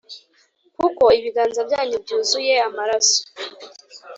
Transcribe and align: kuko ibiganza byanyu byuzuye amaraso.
kuko 0.77 1.03
ibiganza 1.17 1.59
byanyu 1.67 1.97
byuzuye 2.03 2.53
amaraso. 2.67 3.17